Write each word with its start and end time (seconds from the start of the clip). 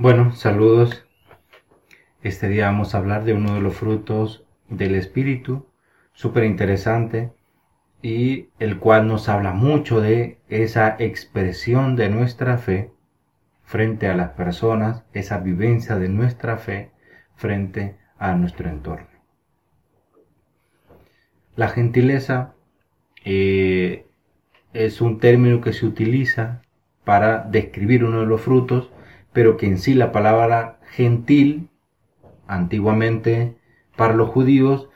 Bueno, 0.00 0.32
saludos. 0.34 1.06
Este 2.22 2.48
día 2.48 2.64
vamos 2.64 2.94
a 2.94 2.98
hablar 2.98 3.24
de 3.24 3.34
uno 3.34 3.56
de 3.56 3.60
los 3.60 3.76
frutos 3.76 4.46
del 4.70 4.94
Espíritu, 4.94 5.66
súper 6.14 6.44
interesante, 6.44 7.34
y 8.00 8.48
el 8.58 8.78
cual 8.78 9.06
nos 9.06 9.28
habla 9.28 9.52
mucho 9.52 10.00
de 10.00 10.38
esa 10.48 10.96
expresión 10.98 11.96
de 11.96 12.08
nuestra 12.08 12.56
fe 12.56 12.92
frente 13.62 14.08
a 14.08 14.14
las 14.14 14.30
personas, 14.30 15.04
esa 15.12 15.36
vivencia 15.36 15.96
de 15.96 16.08
nuestra 16.08 16.56
fe 16.56 16.92
frente 17.36 17.98
a 18.18 18.34
nuestro 18.36 18.70
entorno. 18.70 19.06
La 21.56 21.68
gentileza 21.68 22.54
eh, 23.22 24.06
es 24.72 25.02
un 25.02 25.18
término 25.18 25.60
que 25.60 25.74
se 25.74 25.84
utiliza 25.84 26.62
para 27.04 27.44
describir 27.44 28.02
uno 28.02 28.20
de 28.20 28.26
los 28.26 28.40
frutos 28.40 28.90
pero 29.32 29.56
que 29.56 29.66
en 29.66 29.78
sí 29.78 29.94
la 29.94 30.12
palabra 30.12 30.78
gentil, 30.90 31.68
antiguamente 32.46 33.56
para 33.96 34.14
los 34.14 34.30
judíos, 34.30 34.88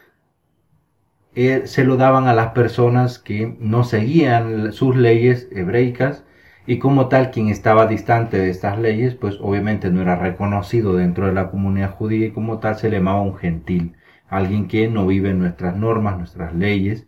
eh, 1.35 1.63
se 1.67 1.85
lo 1.85 1.97
daban 1.97 2.29
a 2.29 2.35
las 2.35 2.53
personas 2.53 3.19
que 3.19 3.57
no 3.59 3.83
seguían 3.85 4.73
sus 4.73 4.97
leyes 4.97 5.49
hebreicas 5.51 6.25
y 6.67 6.79
como 6.79 7.09
tal 7.09 7.31
quien 7.31 7.49
estaba 7.49 7.87
distante 7.87 8.39
de 8.39 8.51
estas 8.51 8.79
leyes 8.79 9.15
pues 9.17 9.39
obviamente 9.41 9.91
no 9.91 10.01
era 10.01 10.17
reconocido 10.17 10.95
dentro 10.95 11.27
de 11.27 11.33
la 11.33 11.51
comunidad 11.51 11.91
judía 11.91 12.27
y 12.27 12.31
como 12.31 12.59
tal 12.61 12.77
se 12.77 12.89
le 12.89 12.99
llamaba 12.99 13.21
un 13.23 13.37
gentil, 13.37 13.97
alguien 14.29 14.69
que 14.69 14.89
no 14.89 15.07
vive 15.07 15.31
en 15.31 15.41
nuestras 15.41 15.77
normas, 15.77 16.19
nuestras 16.19 16.55
leyes 16.55 17.07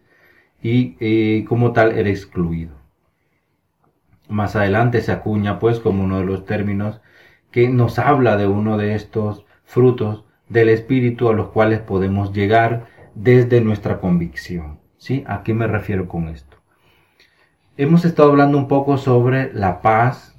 y 0.63 0.97
eh, 1.01 1.45
como 1.49 1.73
tal 1.73 1.93
era 1.93 2.11
excluido. 2.11 2.75
Más 4.29 4.57
adelante 4.57 5.01
se 5.03 5.13
acuña 5.13 5.61
pues 5.61 5.79
como 5.79 6.05
uno 6.05 6.19
de 6.19 6.25
los 6.25 6.45
términos 6.45 7.01
que 7.57 7.71
nos 7.71 7.99
habla 7.99 8.37
de 8.37 8.47
uno 8.47 8.77
de 8.77 8.95
estos 8.95 9.47
frutos 9.65 10.25
del 10.51 10.69
Espíritu 10.69 11.31
a 11.31 11.33
los 11.33 11.49
cuales 11.49 11.81
podemos 11.81 12.35
llegar 12.35 12.85
desde 13.15 13.63
nuestra 13.63 13.99
convicción. 13.99 14.79
¿Sí? 14.99 15.25
¿A 15.27 15.43
qué 15.43 15.55
me 15.55 15.67
refiero 15.67 16.07
con 16.07 16.29
esto? 16.29 16.59
Hemos 17.79 18.05
estado 18.05 18.29
hablando 18.29 18.59
un 18.59 18.69
poco 18.69 18.99
sobre 18.99 19.55
la 19.55 19.81
paz 19.81 20.35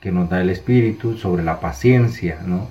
que 0.00 0.10
nos 0.10 0.30
da 0.30 0.40
el 0.40 0.50
Espíritu, 0.50 1.16
sobre 1.16 1.44
la 1.44 1.60
paciencia, 1.60 2.40
¿no? 2.44 2.66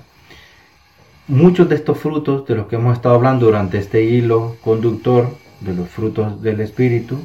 Muchos 1.26 1.66
de 1.70 1.76
estos 1.76 1.96
frutos 1.96 2.46
de 2.46 2.56
los 2.56 2.66
que 2.66 2.76
hemos 2.76 2.92
estado 2.92 3.14
hablando 3.14 3.46
durante 3.46 3.78
este 3.78 4.02
hilo 4.04 4.56
conductor 4.62 5.34
de 5.60 5.72
los 5.72 5.88
frutos 5.88 6.42
del 6.42 6.60
Espíritu 6.60 7.16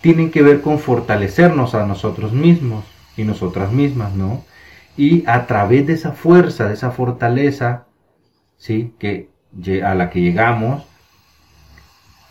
tienen 0.00 0.30
que 0.30 0.40
ver 0.40 0.62
con 0.62 0.78
fortalecernos 0.78 1.74
a 1.74 1.84
nosotros 1.84 2.32
mismos 2.32 2.86
y 3.14 3.24
nosotras 3.24 3.72
mismas, 3.72 4.14
¿no? 4.14 4.42
Y 4.96 5.24
a 5.26 5.46
través 5.46 5.86
de 5.86 5.94
esa 5.94 6.12
fuerza, 6.12 6.68
de 6.68 6.74
esa 6.74 6.90
fortaleza, 6.90 7.86
¿sí? 8.56 8.94
que, 8.98 9.30
a 9.84 9.94
la 9.94 10.10
que 10.10 10.20
llegamos, 10.20 10.86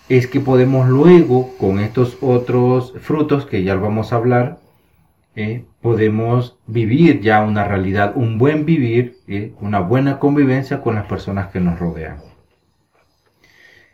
es 0.09 0.27
que 0.27 0.39
podemos 0.39 0.87
luego, 0.87 1.55
con 1.57 1.79
estos 1.79 2.17
otros 2.21 2.93
frutos 3.01 3.45
que 3.45 3.63
ya 3.63 3.75
vamos 3.75 4.13
a 4.13 4.17
hablar, 4.17 4.59
¿eh? 5.35 5.65
podemos 5.81 6.57
vivir 6.67 7.21
ya 7.21 7.43
una 7.43 7.65
realidad, 7.65 8.13
un 8.15 8.37
buen 8.37 8.65
vivir, 8.65 9.17
¿eh? 9.27 9.53
una 9.61 9.79
buena 9.79 10.19
convivencia 10.19 10.81
con 10.81 10.95
las 10.95 11.05
personas 11.05 11.51
que 11.51 11.59
nos 11.59 11.79
rodean. 11.79 12.17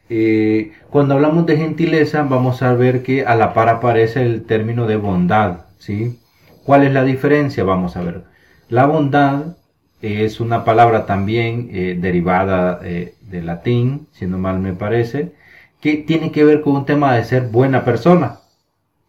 Eh, 0.09 0.73
cuando 0.89 1.13
hablamos 1.13 1.45
de 1.45 1.55
gentileza, 1.55 2.23
vamos 2.23 2.61
a 2.61 2.73
ver 2.73 3.01
que 3.01 3.25
a 3.25 3.35
la 3.35 3.53
par 3.53 3.69
aparece 3.69 4.21
el 4.21 4.43
término 4.43 4.85
de 4.85 4.97
bondad. 4.97 5.67
¿sí? 5.77 6.19
¿Cuál 6.65 6.83
es 6.83 6.91
la 6.91 7.05
diferencia? 7.05 7.63
Vamos 7.63 7.95
a 7.95 8.01
ver. 8.01 8.30
La 8.71 8.85
bondad 8.85 9.57
es 10.01 10.39
una 10.39 10.63
palabra 10.63 11.05
también 11.05 11.67
eh, 11.73 11.97
derivada 11.99 12.79
eh, 12.81 13.15
del 13.19 13.47
latín, 13.47 14.07
si 14.13 14.25
no 14.27 14.37
mal 14.37 14.59
me 14.59 14.71
parece, 14.71 15.33
que 15.81 15.97
tiene 15.97 16.31
que 16.31 16.45
ver 16.45 16.61
con 16.61 16.77
un 16.77 16.85
tema 16.85 17.13
de 17.13 17.25
ser 17.25 17.49
buena 17.49 17.83
persona, 17.83 18.39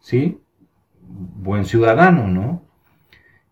¿sí? 0.01 0.41
Buen 1.07 1.63
ciudadano, 1.63 2.27
¿no? 2.27 2.61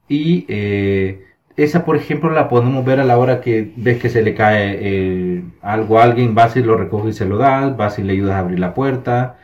Y 0.09 0.45
eh, 0.49 1.23
esa, 1.55 1.85
por 1.85 1.95
ejemplo, 1.95 2.29
la 2.31 2.49
podemos 2.49 2.83
ver 2.83 2.99
a 2.99 3.05
la 3.05 3.17
hora 3.17 3.39
que 3.39 3.71
ves 3.77 4.01
que 4.01 4.09
se 4.09 4.21
le 4.21 4.35
cae 4.35 5.45
algo 5.61 5.97
a 5.97 6.03
alguien, 6.03 6.35
vas 6.35 6.57
y 6.57 6.61
lo 6.61 6.75
recoges 6.75 7.15
y 7.15 7.17
se 7.19 7.25
lo 7.25 7.37
das, 7.37 7.77
vas 7.77 7.99
y 7.99 8.03
le 8.03 8.11
ayudas 8.11 8.35
a 8.35 8.39
abrir 8.39 8.59
la 8.59 8.73
puerta, 8.73 9.37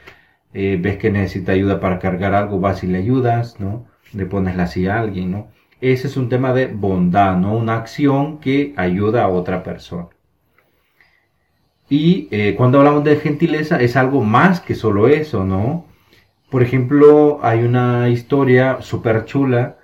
ves 0.51 0.97
que 0.97 1.11
necesita 1.11 1.53
ayuda 1.53 1.79
para 1.79 1.99
cargar 1.99 2.33
algo, 2.33 2.59
vas 2.59 2.83
y 2.83 2.87
le 2.87 2.97
ayudas, 2.97 3.57
¿no? 3.57 3.85
Le 4.11 4.25
pones 4.25 4.57
la 4.57 4.67
silla 4.67 4.97
a 4.97 4.99
alguien, 4.99 5.31
¿no? 5.31 5.56
Ese 5.81 6.07
es 6.07 6.17
un 6.17 6.29
tema 6.29 6.53
de 6.53 6.67
bondad, 6.67 7.37
¿no? 7.37 7.55
Una 7.55 7.75
acción 7.77 8.39
que 8.39 8.73
ayuda 8.77 9.23
a 9.23 9.29
otra 9.29 9.63
persona. 9.63 10.07
Y 11.89 12.27
eh, 12.31 12.55
cuando 12.55 12.79
hablamos 12.79 13.03
de 13.03 13.15
gentileza 13.17 13.79
es 13.79 13.95
algo 13.95 14.21
más 14.23 14.59
que 14.59 14.75
solo 14.75 15.07
eso, 15.07 15.45
¿no? 15.45 15.85
Por 16.49 16.63
ejemplo, 16.63 17.39
hay 17.43 17.63
una 17.63 18.09
historia 18.09 18.81
súper 18.81 19.25
chula 19.25 19.77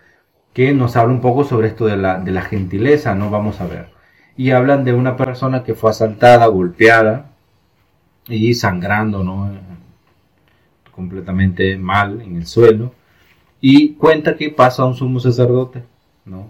que 0.53 0.73
nos 0.73 0.95
habla 0.95 1.13
un 1.13 1.21
poco 1.21 1.43
sobre 1.43 1.67
esto 1.67 1.85
de 1.85 1.97
la, 1.97 2.19
de 2.19 2.31
la 2.31 2.41
gentileza, 2.41 3.15
¿no? 3.15 3.29
Vamos 3.29 3.61
a 3.61 3.67
ver. 3.67 3.89
Y 4.37 4.51
hablan 4.51 4.83
de 4.83 4.93
una 4.93 5.15
persona 5.17 5.63
que 5.63 5.75
fue 5.75 5.91
asaltada, 5.91 6.47
golpeada 6.47 7.31
y 8.27 8.53
sangrando, 8.55 9.23
¿no? 9.23 9.51
Completamente 10.91 11.77
mal 11.77 12.21
en 12.21 12.37
el 12.37 12.45
suelo 12.47 12.93
y 13.66 13.94
cuenta 13.94 14.35
que 14.35 14.50
pasa 14.50 14.84
un 14.84 14.94
sumo 14.94 15.22
sacerdote, 15.22 15.84
¿no? 16.25 16.50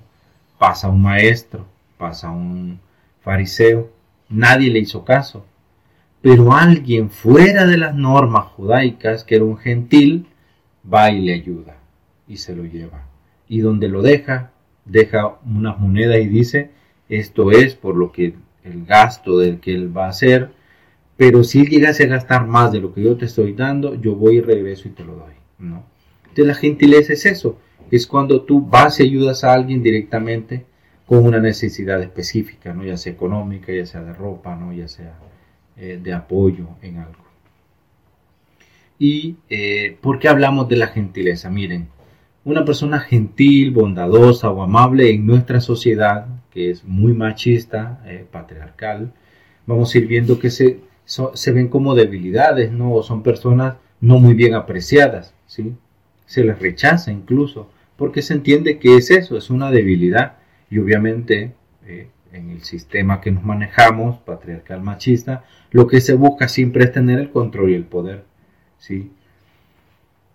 Pasa 0.57 0.89
un 0.89 1.03
maestro, 1.03 1.67
pasa 1.95 2.31
un 2.31 2.79
fariseo, 3.21 3.91
nadie 4.29 4.71
le 4.71 4.79
hizo 4.79 5.05
caso. 5.05 5.45
Pero 6.23 6.53
alguien 6.53 7.11
fuera 7.11 7.67
de 7.67 7.77
las 7.77 7.93
normas 7.93 8.45
judaicas, 8.45 9.23
que 9.23 9.35
era 9.35 9.45
un 9.45 9.57
gentil, 9.57 10.25
va 10.91 11.11
y 11.11 11.21
le 11.21 11.35
ayuda 11.35 11.77
y 12.27 12.37
se 12.37 12.55
lo 12.55 12.65
lleva. 12.65 13.05
Y 13.47 13.59
donde 13.59 13.89
lo 13.89 14.01
deja, 14.01 14.49
deja 14.83 15.37
unas 15.45 15.77
monedas 15.79 16.17
y 16.17 16.27
dice, 16.27 16.71
esto 17.09 17.51
es 17.51 17.75
por 17.75 17.95
lo 17.95 18.11
que 18.11 18.33
el 18.63 18.85
gasto 18.87 19.37
del 19.37 19.59
que 19.59 19.75
él 19.75 19.95
va 19.95 20.07
a 20.07 20.09
hacer, 20.09 20.49
pero 21.15 21.43
si 21.43 21.59
él 21.59 21.69
llegase 21.69 22.05
a 22.05 22.07
gastar 22.07 22.47
más 22.47 22.71
de 22.71 22.81
lo 22.81 22.91
que 22.91 23.03
yo 23.03 23.15
te 23.17 23.25
estoy 23.25 23.53
dando, 23.53 23.93
yo 23.93 24.15
voy 24.15 24.37
y 24.37 24.41
regreso 24.41 24.87
y 24.87 24.91
te 24.93 25.05
lo 25.05 25.13
doy, 25.13 25.33
¿no? 25.59 25.92
Entonces 26.33 26.47
la 26.47 26.59
gentileza 26.59 27.13
es 27.13 27.27
eso, 27.27 27.59
es 27.91 28.07
cuando 28.07 28.41
tú 28.41 28.59
vas 28.59 28.99
y 28.99 29.03
ayudas 29.03 29.43
a 29.43 29.53
alguien 29.53 29.83
directamente 29.83 30.65
con 31.05 31.23
una 31.23 31.39
necesidad 31.39 32.01
específica, 32.01 32.73
¿no? 32.73 32.83
ya 32.83 32.97
sea 32.97 33.13
económica, 33.13 33.71
ya 33.71 33.85
sea 33.85 34.01
de 34.01 34.13
ropa, 34.13 34.55
¿no? 34.55 34.73
ya 34.73 34.87
sea 34.87 35.13
eh, 35.77 35.99
de 36.01 36.11
apoyo 36.11 36.69
en 36.81 36.97
algo. 36.97 37.23
¿Y 38.97 39.35
eh, 39.47 39.95
por 40.01 40.17
qué 40.17 40.27
hablamos 40.27 40.67
de 40.69 40.77
la 40.77 40.87
gentileza? 40.87 41.51
Miren, 41.51 41.89
una 42.45 42.65
persona 42.65 42.99
gentil, 42.99 43.69
bondadosa 43.69 44.49
o 44.49 44.63
amable 44.63 45.11
en 45.11 45.27
nuestra 45.27 45.61
sociedad, 45.61 46.25
que 46.49 46.71
es 46.71 46.83
muy 46.83 47.13
machista, 47.13 48.01
eh, 48.07 48.25
patriarcal, 48.31 49.13
vamos 49.67 49.93
a 49.93 49.99
ir 49.99 50.07
viendo 50.07 50.39
que 50.39 50.49
se, 50.49 50.79
se 51.05 51.51
ven 51.51 51.67
como 51.67 51.93
debilidades, 51.93 52.71
¿no? 52.71 52.91
O 52.91 53.03
son 53.03 53.21
personas 53.21 53.75
no 54.01 54.17
muy 54.17 54.33
bien 54.33 54.55
apreciadas, 54.55 55.35
¿sí? 55.45 55.75
Se 56.33 56.43
les 56.43 56.57
rechaza 56.57 57.11
incluso, 57.11 57.69
porque 57.95 58.23
se 58.23 58.33
entiende 58.33 58.79
que 58.79 58.97
es 58.97 59.11
eso, 59.11 59.37
es 59.37 59.51
una 59.51 59.69
debilidad. 59.69 60.37
Y 60.71 60.79
obviamente 60.79 61.53
eh, 61.85 62.07
en 62.31 62.49
el 62.49 62.63
sistema 62.63 63.21
que 63.21 63.29
nos 63.29 63.43
manejamos, 63.43 64.17
patriarcal 64.17 64.81
machista, 64.81 65.43
lo 65.69 65.85
que 65.85 66.01
se 66.01 66.15
busca 66.15 66.47
siempre 66.47 66.85
es 66.85 66.91
tener 66.91 67.19
el 67.19 67.29
control 67.29 67.69
y 67.69 67.75
el 67.75 67.83
poder. 67.83 68.23
¿sí? 68.79 69.11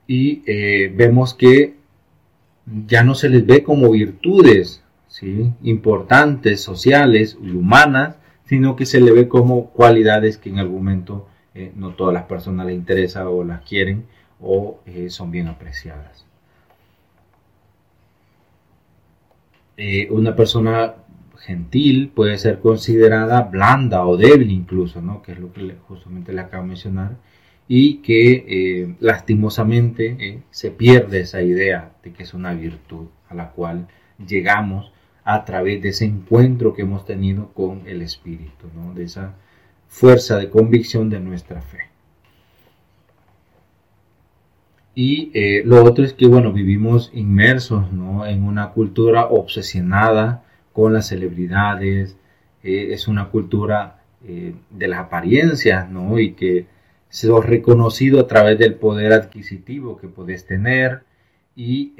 Y 0.06 0.44
eh, 0.47 0.92
vemos 0.94 1.34
que 1.34 1.75
ya 2.87 3.03
no 3.03 3.16
se 3.16 3.28
les 3.28 3.44
ve 3.44 3.64
como 3.64 3.90
virtudes 3.90 4.84
¿sí? 5.08 5.52
importantes, 5.64 6.61
sociales 6.61 7.37
y 7.43 7.50
humanas, 7.50 8.19
sino 8.44 8.76
que 8.76 8.87
se 8.87 9.00
le 9.00 9.11
ve 9.11 9.26
como 9.26 9.70
cualidades 9.70 10.38
que 10.38 10.50
en 10.50 10.61
algún 10.61 10.84
momento 10.84 11.26
eh, 11.56 11.73
no 11.75 11.94
todas 11.94 12.14
las 12.14 12.26
personas 12.26 12.67
les 12.67 12.76
interesa 12.76 13.28
o 13.28 13.43
las 13.43 13.62
quieren 13.62 14.06
o 14.40 14.81
eh, 14.87 15.11
son 15.11 15.31
bien 15.31 15.49
apreciadas. 15.49 16.25
Eh, 19.76 20.08
una 20.11 20.35
persona 20.35 20.94
gentil 21.37 22.08
puede 22.08 22.37
ser 22.38 22.58
considerada 22.58 23.43
blanda 23.43 24.05
o 24.05 24.17
débil 24.17 24.50
incluso, 24.50 25.00
¿no? 25.00 25.23
que 25.23 25.32
es 25.32 25.38
lo 25.38 25.52
que 25.52 25.76
justamente 25.87 26.32
le 26.32 26.40
acabo 26.40 26.64
de 26.64 26.69
mencionar, 26.69 27.17
y 27.69 27.99
que 27.99 28.44
eh, 28.49 28.96
lastimosamente 28.99 30.43
se 30.50 30.70
pierde 30.70 31.20
esa 31.20 31.43
idea 31.43 31.93
de 32.02 32.12
que 32.12 32.23
es 32.23 32.35
una 32.35 32.55
virtud 32.55 33.06
a 33.29 33.35
la 33.35 33.50
cual 33.50 33.88
llegamos 34.26 34.90
a 35.23 35.44
través 35.44 35.82
de 35.82 35.90
ese 35.90 36.06
encuentro 36.06 36.73
que 36.73 36.82
hemos 36.82 37.05
tenido 37.05 37.52
con 37.52 37.87
el 37.87 38.00
Espíritu, 38.00 38.67
¿no? 38.75 38.94
de 38.94 39.05
esa 39.05 39.35
fuerza 39.87 40.38
de 40.38 40.49
convicción 40.49 41.11
de 41.11 41.20
nuestra 41.20 41.61
fe. 41.61 41.81
Y 45.00 45.31
eh, 45.33 45.62
lo 45.65 45.85
otro 45.85 46.05
es 46.05 46.12
que, 46.12 46.27
bueno, 46.27 46.53
vivimos 46.53 47.12
inmersos 47.15 47.87
en 47.93 48.43
una 48.43 48.71
cultura 48.71 49.27
obsesionada 49.27 50.43
con 50.73 50.93
las 50.93 51.06
celebridades, 51.06 52.17
eh, 52.65 52.89
es 52.91 53.06
una 53.06 53.29
cultura 53.29 54.00
eh, 54.25 54.56
de 54.71 54.89
las 54.89 54.99
apariencias, 54.99 55.89
¿no? 55.89 56.19
Y 56.19 56.33
que 56.33 56.67
se 57.11 57.29
ha 57.33 57.41
reconocido 57.41 58.19
a 58.19 58.27
través 58.27 58.59
del 58.59 58.75
poder 58.75 59.12
adquisitivo 59.12 59.99
que 59.99 60.09
puedes 60.09 60.47
tener 60.47 61.05
y 61.55 61.93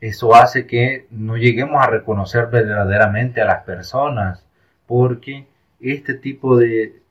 eso 0.00 0.36
hace 0.36 0.64
que 0.64 1.06
no 1.10 1.36
lleguemos 1.36 1.82
a 1.82 1.90
reconocer 1.90 2.46
verdaderamente 2.52 3.40
a 3.40 3.46
las 3.46 3.64
personas 3.64 4.44
porque 4.86 5.46
este 5.80 6.14
tipo 6.14 6.56
de, 6.56 7.02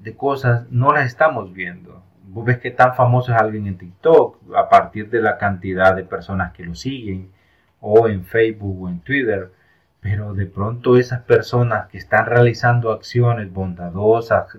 de 0.00 0.14
cosas 0.14 0.70
no 0.70 0.92
las 0.92 1.06
estamos 1.06 1.54
viendo. 1.54 2.02
Vos 2.26 2.44
ves 2.44 2.58
que 2.58 2.70
tan 2.70 2.94
famoso 2.94 3.32
es 3.32 3.40
alguien 3.40 3.66
en 3.66 3.78
TikTok 3.78 4.54
a 4.56 4.68
partir 4.68 5.10
de 5.10 5.20
la 5.20 5.38
cantidad 5.38 5.94
de 5.94 6.04
personas 6.04 6.52
que 6.52 6.64
lo 6.64 6.74
siguen 6.74 7.30
o 7.80 8.08
en 8.08 8.24
Facebook 8.24 8.82
o 8.82 8.88
en 8.88 9.00
Twitter 9.00 9.50
pero 10.06 10.34
de 10.34 10.46
pronto 10.46 10.96
esas 10.96 11.22
personas 11.22 11.88
que 11.88 11.98
están 11.98 12.26
realizando 12.26 12.92
acciones 12.92 13.52
bondadosas, 13.52 14.56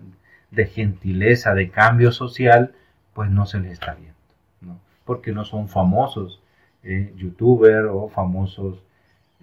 de 0.51 0.65
gentileza, 0.65 1.53
de 1.53 1.69
cambio 1.69 2.11
social, 2.11 2.73
pues 3.13 3.29
no 3.29 3.45
se 3.45 3.59
les 3.59 3.71
está 3.71 3.93
viendo, 3.95 4.17
¿no? 4.59 4.77
porque 5.05 5.31
no 5.31 5.45
son 5.45 5.69
famosos 5.69 6.41
eh, 6.83 7.13
youtubers 7.15 7.87
o 7.89 8.09
famosos 8.09 8.83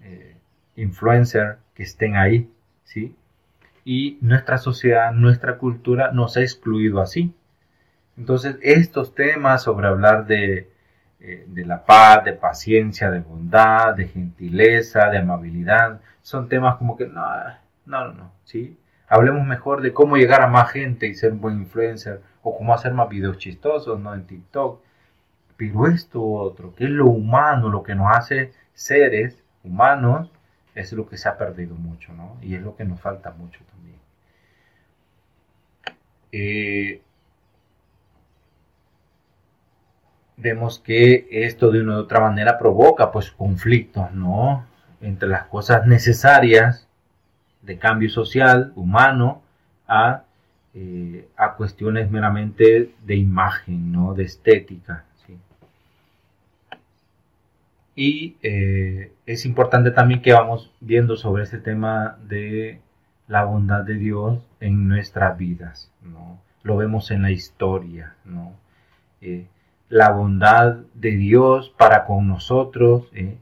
eh, 0.03 0.37
influencers 0.77 1.57
que 1.75 1.85
estén 1.85 2.17
ahí, 2.17 2.51
¿sí? 2.85 3.17
Y 3.87 4.19
nuestra 4.21 4.59
sociedad, 4.59 5.11
nuestra 5.13 5.57
cultura 5.57 6.13
nos 6.13 6.37
ha 6.37 6.43
excluido 6.43 7.01
así. 7.01 7.35
Entonces, 8.17 8.57
estos 8.63 9.15
temas 9.15 9.63
sobre 9.63 9.89
hablar 9.89 10.27
de 10.27 10.69
eh, 11.27 11.47
de 11.49 11.65
la 11.65 11.87
paz, 11.87 12.23
de 12.23 12.35
paciencia, 12.35 13.11
de 13.11 13.21
bondad, 13.21 13.95
de 13.95 14.09
gentileza, 14.09 15.09
de 15.09 15.17
amabilidad. 15.17 16.03
Son 16.21 16.51
temas 16.51 16.77
como 16.77 16.99
que 16.99 17.07
no, 17.07 17.25
no, 17.87 18.13
no, 18.13 18.33
¿sí? 18.45 18.79
Hablemos 19.09 19.47
mejor 19.47 19.81
de 19.81 19.95
cómo 19.95 20.19
llegar 20.19 20.43
a 20.43 20.49
más 20.49 20.71
gente 20.71 21.07
y 21.07 21.15
ser 21.15 21.33
un 21.33 21.41
buen 21.41 21.61
influencer 21.61 22.21
o 22.43 22.59
cómo 22.59 22.75
hacer 22.75 22.93
más 22.93 23.09
videos 23.09 23.39
chistosos, 23.39 23.99
¿no? 23.99 24.13
En 24.15 24.27
TikTok. 24.27 24.83
Pero 25.57 25.87
esto 25.87 26.23
otro, 26.23 26.75
que 26.75 26.85
es 26.85 26.91
lo 26.91 27.07
humano, 27.07 27.71
lo 27.71 27.83
que 27.83 27.95
nos 27.95 28.15
hace 28.15 28.53
seres 28.75 29.43
humanos, 29.63 30.31
es 30.75 30.93
lo 30.93 31.09
que 31.09 31.17
se 31.17 31.31
ha 31.31 31.39
perdido 31.39 31.75
mucho, 31.75 32.13
¿no? 32.13 32.37
Y 32.43 32.55
es 32.55 32.61
lo 32.61 32.77
que 32.77 32.85
nos 32.85 33.01
falta 33.01 33.31
mucho 33.31 33.61
también. 33.71 33.99
Eh, 36.33 37.01
vemos 40.37 40.79
que 40.79 41.27
esto 41.31 41.71
de 41.71 41.81
una 41.81 41.97
u 41.97 42.01
otra 42.01 42.21
manera 42.21 42.59
provoca 42.59 43.13
pues 43.13 43.31
conflictos, 43.31 44.13
¿no? 44.13 44.67
Entre 45.01 45.29
las 45.29 45.45
cosas 45.47 45.87
necesarias 45.87 46.89
de 47.63 47.79
cambio 47.79 48.11
social, 48.11 48.73
humano, 48.77 49.43
a, 49.87 50.25
eh, 50.75 51.29
a 51.37 51.55
cuestiones 51.55 52.11
meramente 52.11 52.91
de 53.05 53.17
imagen, 53.17 53.93
¿no? 53.93 54.15
De 54.15 54.25
estética. 54.25 55.05
Y 57.97 58.37
eh, 58.43 59.13
es 59.25 59.47
importante 59.47 59.93
también 59.93 60.21
que 60.21 60.33
vamos 60.33 60.73
viendo 60.81 61.17
sobre 61.17 61.45
este 61.45 61.59
tema 61.59 62.19
de 62.27 62.81
la 63.29 63.45
bondad 63.45 63.85
de 63.85 63.95
Dios 63.95 64.41
en 64.61 64.89
nuestras 64.89 65.39
vidas, 65.39 65.91
¿no? 66.03 66.41
Lo 66.65 66.77
vemos 66.77 67.11
en 67.11 67.23
la 67.23 67.31
historia, 67.31 68.15
¿no? 68.25 68.53
Eh, 69.21 69.47
la 69.89 70.11
bondad 70.11 70.79
de 70.95 71.13
Dios 71.13 71.73
para 71.77 72.05
con 72.05 72.29
nosotros, 72.29 73.09
¿eh? 73.15 73.37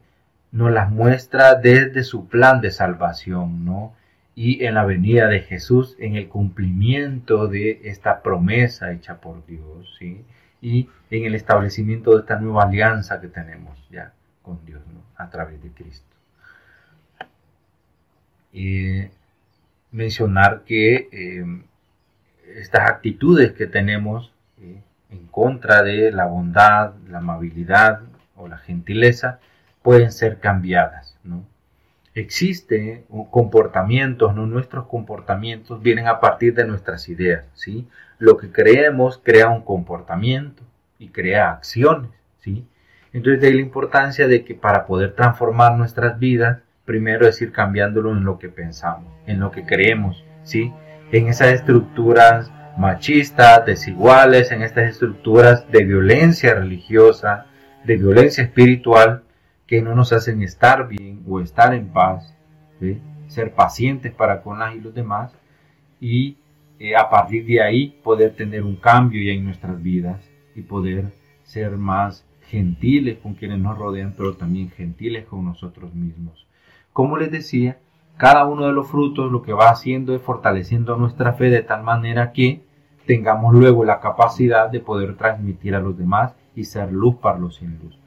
nos 0.51 0.71
las 0.71 0.91
muestra 0.91 1.55
desde 1.55 2.03
su 2.03 2.27
plan 2.27 2.61
de 2.61 2.71
salvación, 2.71 3.65
¿no? 3.65 3.95
Y 4.35 4.65
en 4.65 4.75
la 4.75 4.85
venida 4.85 5.27
de 5.27 5.41
Jesús, 5.41 5.95
en 5.99 6.15
el 6.15 6.27
cumplimiento 6.27 7.47
de 7.47 7.81
esta 7.83 8.21
promesa 8.21 8.91
hecha 8.91 9.21
por 9.21 9.45
Dios, 9.45 9.95
¿sí? 9.99 10.25
Y 10.61 10.89
en 11.09 11.25
el 11.25 11.35
establecimiento 11.35 12.11
de 12.13 12.21
esta 12.21 12.39
nueva 12.39 12.63
alianza 12.63 13.21
que 13.21 13.27
tenemos 13.27 13.77
ya 13.91 14.13
con 14.41 14.63
Dios, 14.65 14.81
¿no? 14.93 15.01
A 15.17 15.29
través 15.29 15.61
de 15.61 15.69
Cristo. 15.71 16.13
Mencionar 19.91 20.63
que 20.63 21.07
eh, 21.11 21.45
estas 22.55 22.89
actitudes 22.89 23.53
que 23.53 23.67
tenemos. 23.67 24.32
En 25.13 25.27
contra 25.27 25.83
de 25.83 26.11
la 26.11 26.25
bondad, 26.25 26.93
la 27.07 27.19
amabilidad 27.19 28.01
o 28.35 28.47
la 28.47 28.57
gentileza 28.57 29.39
pueden 29.81 30.11
ser 30.11 30.39
cambiadas. 30.39 31.17
¿no? 31.23 31.43
Existen 32.15 33.05
comportamientos, 33.29 34.35
¿no? 34.35 34.45
nuestros 34.45 34.87
comportamientos 34.87 35.81
vienen 35.81 36.07
a 36.07 36.19
partir 36.19 36.55
de 36.55 36.65
nuestras 36.65 37.07
ideas. 37.09 37.45
¿sí? 37.53 37.87
Lo 38.17 38.37
que 38.37 38.51
creemos 38.51 39.19
crea 39.23 39.49
un 39.49 39.61
comportamiento 39.61 40.63
y 40.97 41.09
crea 41.09 41.51
acciones. 41.51 42.11
¿sí? 42.39 42.65
Entonces 43.13 43.41
de 43.41 43.47
ahí 43.47 43.53
la 43.53 43.61
importancia 43.61 44.27
de 44.27 44.43
que 44.43 44.55
para 44.55 44.85
poder 44.85 45.13
transformar 45.13 45.77
nuestras 45.77 46.17
vidas, 46.17 46.59
primero 46.85 47.27
es 47.27 47.41
ir 47.41 47.51
cambiándolo 47.51 48.11
en 48.11 48.25
lo 48.25 48.39
que 48.39 48.49
pensamos, 48.49 49.13
en 49.27 49.39
lo 49.39 49.51
que 49.51 49.65
creemos, 49.65 50.23
¿sí? 50.43 50.73
en 51.11 51.27
esas 51.27 51.49
estructuras 51.49 52.51
machistas, 52.77 53.65
desiguales, 53.65 54.51
en 54.51 54.61
estas 54.61 54.89
estructuras 54.89 55.69
de 55.71 55.83
violencia 55.83 56.53
religiosa, 56.55 57.45
de 57.83 57.97
violencia 57.97 58.43
espiritual, 58.43 59.23
que 59.67 59.81
no 59.81 59.95
nos 59.95 60.13
hacen 60.13 60.41
estar 60.43 60.87
bien 60.87 61.23
o 61.27 61.39
estar 61.39 61.73
en 61.73 61.89
paz, 61.89 62.33
ser 63.27 63.53
pacientes 63.53 64.13
para 64.13 64.41
con 64.41 64.59
las 64.59 64.75
y 64.75 64.79
los 64.79 64.93
demás, 64.93 65.33
y 65.99 66.37
eh, 66.79 66.95
a 66.95 67.09
partir 67.09 67.45
de 67.45 67.61
ahí 67.61 67.99
poder 68.03 68.35
tener 68.35 68.63
un 68.63 68.75
cambio 68.75 69.23
ya 69.23 69.31
en 69.31 69.45
nuestras 69.45 69.81
vidas 69.81 70.21
y 70.55 70.61
poder 70.61 71.13
ser 71.43 71.71
más 71.71 72.25
gentiles 72.47 73.17
con 73.19 73.35
quienes 73.35 73.59
nos 73.59 73.77
rodean, 73.77 74.13
pero 74.17 74.35
también 74.35 74.69
gentiles 74.69 75.25
con 75.25 75.45
nosotros 75.45 75.93
mismos. 75.93 76.45
Como 76.91 77.17
les 77.17 77.31
decía, 77.31 77.77
cada 78.17 78.45
uno 78.45 78.67
de 78.67 78.73
los 78.73 78.87
frutos 78.87 79.31
lo 79.31 79.41
que 79.41 79.53
va 79.53 79.69
haciendo 79.69 80.15
es 80.15 80.21
fortaleciendo 80.21 80.95
nuestra 80.97 81.33
fe 81.33 81.49
de 81.49 81.61
tal 81.61 81.83
manera 81.83 82.31
que 82.31 82.63
tengamos 83.05 83.53
luego 83.53 83.83
la 83.83 83.99
capacidad 83.99 84.69
de 84.69 84.79
poder 84.79 85.17
transmitir 85.17 85.75
a 85.75 85.79
los 85.79 85.97
demás 85.97 86.35
y 86.55 86.65
ser 86.65 86.91
luz 86.91 87.15
para 87.15 87.39
los 87.39 87.55
sin 87.55 87.79
luz. 87.79 87.99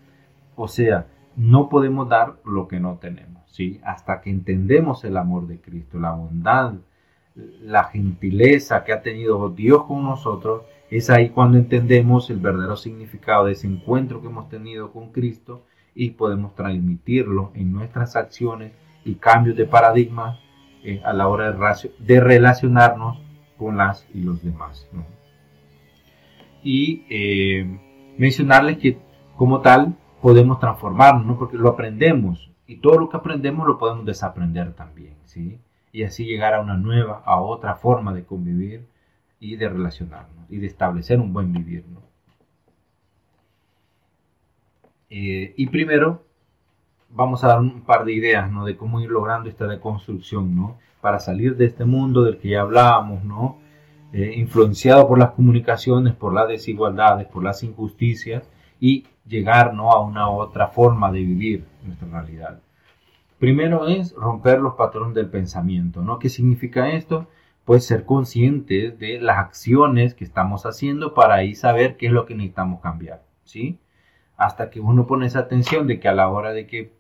O 0.55 0.69
sea, 0.69 1.07
no 1.37 1.69
podemos 1.69 2.09
dar 2.09 2.37
lo 2.45 2.67
que 2.67 2.81
no 2.81 2.97
tenemos, 2.97 3.43
¿sí? 3.51 3.81
Hasta 3.85 4.21
que 4.21 4.31
entendemos 4.31 5.05
el 5.05 5.17
amor 5.17 5.47
de 5.47 5.61
Cristo, 5.61 5.99
la 5.99 6.13
bondad, 6.13 6.75
la 7.35 7.85
gentileza 7.85 8.85
que 8.85 8.93
ha 8.93 9.03
tenido 9.03 9.51
Dios 9.51 9.85
con 9.85 10.05
nosotros, 10.05 10.63
es 10.91 11.11
ahí 11.11 11.31
cuando 11.31 11.59
entendemos 11.59 12.31
el 12.31 12.39
verdadero 12.39 12.77
significado 12.77 13.47
de 13.47 13.53
ese 13.53 13.67
encuentro 13.67 14.23
que 14.23 14.29
hemos 14.29 14.49
tenido 14.49 14.93
con 14.93 15.13
Cristo 15.13 15.65
y 15.95 16.11
podemos 16.11 16.55
transmitirlo 16.55 17.51
en 17.55 17.73
nuestras 17.73 18.17
acciones 18.17 18.73
y 19.07 19.15
cambios 19.15 19.57
de 19.57 19.67
paradigma 19.67 20.41
eh, 20.83 21.01
a 21.05 21.13
la 21.13 21.29
hora 21.29 21.57
de, 21.99 22.21
relacionarnos 22.21 23.19
con 23.57 23.77
las 23.77 24.07
y 24.13 24.21
los 24.21 24.43
demás. 24.43 24.89
Y 26.63 27.05
eh, 27.09 28.15
mencionarles 28.19 28.79
que 28.79 28.99
como 29.37 29.61
tal 29.61 29.97
podemos 30.21 30.59
transformarnos, 30.59 31.25
¿no? 31.25 31.39
porque 31.39 31.57
lo 31.57 31.69
aprendemos 31.69 32.51
y 32.67 32.79
todo 32.79 32.99
lo 32.99 33.09
que 33.09 33.17
aprendemos 33.17 33.67
lo 33.67 33.79
podemos 33.79 34.05
desaprender 34.05 34.73
también, 34.73 35.15
¿sí? 35.25 35.61
y 35.93 36.03
así 36.03 36.25
llegar 36.25 36.55
a 36.55 36.61
una 36.61 36.77
nueva, 36.77 37.23
a 37.25 37.41
otra 37.41 37.77
forma 37.77 38.13
de 38.13 38.25
convivir 38.25 38.87
y 39.39 39.55
de 39.57 39.69
relacionarnos 39.69 40.51
y 40.51 40.59
de 40.59 40.67
establecer 40.67 41.21
un 41.21 41.33
buen 41.33 41.53
vivir. 41.53 41.85
Eh, 45.09 45.55
y 45.57 45.69
primero 45.69 46.26
vamos 47.17 47.43
a 47.43 47.49
dar 47.49 47.61
un 47.61 47.81
par 47.81 48.05
de 48.05 48.13
ideas, 48.13 48.51
¿no? 48.51 48.65
De 48.65 48.77
cómo 48.77 49.01
ir 49.01 49.11
logrando 49.11 49.49
esta 49.49 49.67
deconstrucción, 49.67 50.55
¿no? 50.55 50.79
Para 51.01 51.19
salir 51.19 51.57
de 51.57 51.65
este 51.65 51.85
mundo 51.85 52.23
del 52.23 52.39
que 52.39 52.51
ya 52.51 52.61
hablábamos, 52.61 53.25
¿no? 53.25 53.59
Eh, 54.13 54.35
influenciado 54.37 55.09
por 55.09 55.19
las 55.19 55.31
comunicaciones, 55.31 56.15
por 56.15 56.33
las 56.33 56.49
desigualdades, 56.49 57.27
por 57.27 57.43
las 57.43 57.63
injusticias 57.63 58.49
y 58.79 59.07
llegar, 59.27 59.75
¿no? 59.75 59.91
A 59.91 60.01
una 60.01 60.29
otra 60.29 60.69
forma 60.69 61.11
de 61.11 61.21
vivir 61.21 61.65
nuestra 61.85 62.09
realidad. 62.09 62.61
Primero 63.39 63.87
es 63.89 64.15
romper 64.15 64.61
los 64.61 64.75
patrones 64.75 65.15
del 65.15 65.29
pensamiento, 65.29 66.03
¿no? 66.03 66.19
¿Qué 66.19 66.29
significa 66.29 66.91
esto? 66.91 67.27
Pues 67.65 67.85
ser 67.85 68.05
conscientes 68.05 68.99
de 68.99 69.21
las 69.21 69.39
acciones 69.39 70.15
que 70.15 70.25
estamos 70.25 70.67
haciendo 70.67 71.15
para 71.15 71.35
ahí 71.35 71.55
saber 71.55 71.97
qué 71.97 72.07
es 72.07 72.13
lo 72.13 72.27
que 72.27 72.35
necesitamos 72.35 72.81
cambiar, 72.81 73.23
¿sí? 73.45 73.79
Hasta 74.37 74.71
que 74.71 74.81
uno 74.81 75.07
pone 75.07 75.27
esa 75.27 75.41
atención 75.41 75.87
de 75.87 75.99
que 75.99 76.09
a 76.09 76.15
la 76.15 76.29
hora 76.29 76.53
de 76.53 76.67
que 76.67 76.96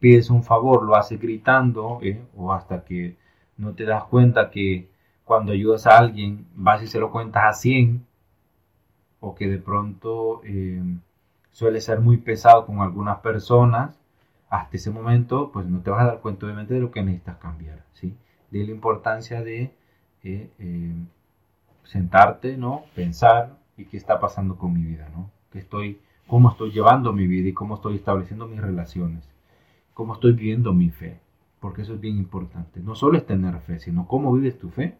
pides 0.00 0.30
un 0.30 0.42
favor, 0.42 0.84
lo 0.84 0.96
haces 0.96 1.20
gritando, 1.20 1.98
¿eh? 2.02 2.22
o 2.36 2.52
hasta 2.52 2.84
que 2.84 3.16
no 3.56 3.74
te 3.74 3.84
das 3.84 4.04
cuenta 4.04 4.50
que 4.50 4.88
cuando 5.24 5.52
ayudas 5.52 5.86
a 5.86 5.98
alguien 5.98 6.46
vas 6.54 6.82
y 6.82 6.86
se 6.86 7.00
lo 7.00 7.10
cuentas 7.10 7.44
a 7.44 7.52
100, 7.52 8.06
o 9.20 9.34
que 9.34 9.48
de 9.48 9.58
pronto 9.58 10.40
eh, 10.44 10.82
suele 11.50 11.80
ser 11.80 12.00
muy 12.00 12.18
pesado 12.18 12.66
con 12.66 12.80
algunas 12.80 13.18
personas, 13.20 13.98
hasta 14.48 14.76
ese 14.76 14.90
momento, 14.90 15.50
pues 15.52 15.66
no 15.66 15.80
te 15.80 15.90
vas 15.90 16.02
a 16.02 16.06
dar 16.06 16.20
cuenta 16.20 16.46
obviamente 16.46 16.74
de 16.74 16.80
lo 16.80 16.90
que 16.90 17.02
necesitas 17.02 17.38
cambiar, 17.38 17.84
¿sí? 17.92 18.16
De 18.50 18.64
la 18.64 18.70
importancia 18.70 19.42
de 19.42 19.74
eh, 20.22 20.50
eh, 20.58 20.94
sentarte, 21.84 22.56
¿no? 22.56 22.84
Pensar 22.94 23.56
y 23.76 23.86
qué 23.86 23.96
está 23.96 24.20
pasando 24.20 24.56
con 24.56 24.72
mi 24.72 24.82
vida, 24.82 25.08
¿no? 25.14 25.30
¿Qué 25.50 25.58
estoy, 25.58 26.00
cómo 26.26 26.50
estoy 26.50 26.70
llevando 26.70 27.12
mi 27.12 27.26
vida 27.26 27.48
y 27.48 27.52
cómo 27.52 27.76
estoy 27.76 27.96
estableciendo 27.96 28.46
mis 28.46 28.60
relaciones, 28.60 29.28
cómo 29.96 30.12
estoy 30.12 30.34
viviendo 30.34 30.74
mi 30.74 30.90
fe, 30.90 31.18
porque 31.58 31.80
eso 31.80 31.94
es 31.94 32.00
bien 32.00 32.18
importante. 32.18 32.80
No 32.80 32.94
solo 32.94 33.16
es 33.16 33.24
tener 33.24 33.58
fe, 33.60 33.78
sino 33.80 34.06
cómo 34.06 34.30
vives 34.30 34.58
tu 34.58 34.68
fe, 34.68 34.98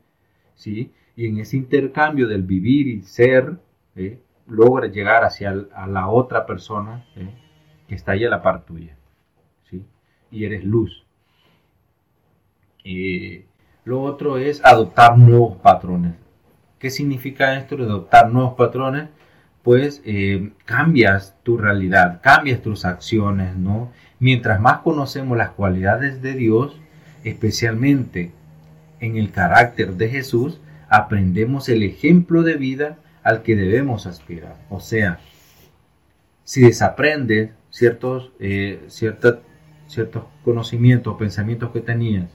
¿sí? 0.55 0.91
Y 1.17 1.27
en 1.27 1.39
ese 1.39 1.59
intercambio 1.59 2.27
del 2.27 2.43
vivir 2.43 2.87
y 2.87 3.03
ser, 3.03 3.59
¿eh? 3.95 4.23
logra 4.47 4.87
llegar 4.87 5.23
hacia 5.23 5.55
a 5.75 5.87
la 5.87 6.09
otra 6.09 6.47
persona 6.47 7.05
¿eh? 7.15 7.29
que 7.87 7.95
está 7.95 8.13
ahí 8.13 8.25
a 8.25 8.31
la 8.31 8.41
par 8.41 8.65
tuya. 8.65 8.97
¿sí? 9.69 9.85
Y 10.31 10.47
eres 10.47 10.65
luz. 10.65 11.05
lo 13.85 14.03
otro 14.03 14.39
es 14.39 14.65
adoptar 14.65 15.19
nuevos 15.19 15.59
patrones. 15.59 16.15
¿Qué 16.79 16.89
significa 16.89 17.59
esto 17.59 17.77
de 17.77 17.85
adoptar 17.85 18.33
nuevos 18.33 18.55
patrones? 18.55 19.11
Pues 19.63 20.01
eh, 20.07 20.53
cambias 20.65 21.37
tu 21.43 21.59
realidad, 21.59 22.21
cambias 22.23 22.63
tus 22.63 22.87
acciones, 22.87 23.57
¿no? 23.57 23.93
Mientras 24.19 24.61
más 24.61 24.79
conocemos 24.79 25.37
las 25.37 25.51
cualidades 25.51 26.23
de 26.23 26.35
Dios, 26.35 26.81
especialmente 27.25 28.33
en 29.01 29.17
el 29.17 29.31
carácter 29.31 29.95
de 29.95 30.09
Jesús, 30.09 30.61
aprendemos 30.89 31.69
el 31.69 31.83
ejemplo 31.83 32.43
de 32.43 32.55
vida 32.55 32.99
al 33.23 33.43
que 33.43 33.57
debemos 33.57 34.07
aspirar. 34.07 34.57
O 34.71 34.81
sea, 34.81 35.21
si 36.45 36.63
desaprendes 36.63 37.51
ciertos, 37.71 38.33
eh, 38.39 38.85
ciertos 38.89 39.41
conocimientos 40.45 41.17
pensamientos 41.19 41.73
que 41.73 41.81
tenías, 41.81 42.31